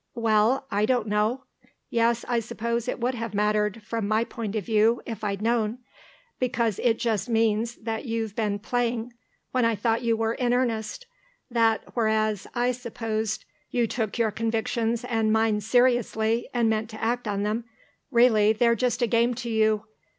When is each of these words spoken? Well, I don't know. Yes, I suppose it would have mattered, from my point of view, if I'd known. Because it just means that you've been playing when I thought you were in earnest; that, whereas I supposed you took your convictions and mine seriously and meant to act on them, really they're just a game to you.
Well, 0.15 0.65
I 0.71 0.87
don't 0.87 1.07
know. 1.07 1.43
Yes, 1.91 2.25
I 2.27 2.39
suppose 2.39 2.87
it 2.87 2.99
would 2.99 3.13
have 3.13 3.35
mattered, 3.35 3.83
from 3.83 4.07
my 4.07 4.23
point 4.23 4.55
of 4.55 4.65
view, 4.65 5.03
if 5.05 5.23
I'd 5.23 5.43
known. 5.43 5.77
Because 6.39 6.79
it 6.79 6.97
just 6.97 7.29
means 7.29 7.75
that 7.75 8.05
you've 8.05 8.35
been 8.35 8.57
playing 8.57 9.13
when 9.51 9.63
I 9.63 9.75
thought 9.75 10.01
you 10.01 10.17
were 10.17 10.33
in 10.33 10.55
earnest; 10.55 11.05
that, 11.51 11.83
whereas 11.93 12.47
I 12.55 12.71
supposed 12.71 13.45
you 13.69 13.85
took 13.85 14.17
your 14.17 14.31
convictions 14.31 15.03
and 15.03 15.31
mine 15.31 15.61
seriously 15.61 16.49
and 16.51 16.67
meant 16.67 16.89
to 16.89 17.03
act 17.03 17.27
on 17.27 17.43
them, 17.43 17.65
really 18.09 18.53
they're 18.53 18.73
just 18.73 19.03
a 19.03 19.07
game 19.07 19.35
to 19.35 19.51
you. 19.51 19.85